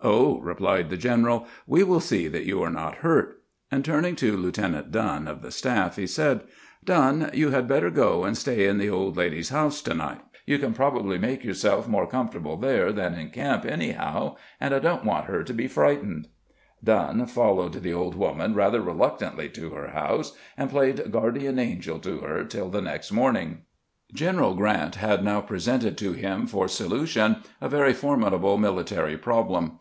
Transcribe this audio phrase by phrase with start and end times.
[0.20, 4.34] "Oh," replied the general," we will see that you are not hurt"; and turning to
[4.34, 6.40] Lieutenant Dunn of the staff, he said:"
[6.92, 10.20] Dunn, you had better go and stay in the old lady's house to night.
[10.46, 13.26] You can probably make yourself more GKANT BECEOSSES THE NORTH ANNA 149 comfortable there than
[13.26, 16.28] in camp, anyhow; and I don't want her to be frightened."
[16.82, 22.20] Dunn followed the old woman rather reluctantly to her house, and played guardian angel to
[22.20, 23.64] her tiU the next morning.
[24.16, 29.78] Q eneral Grant had now presented to him for solution a very formidable military problem.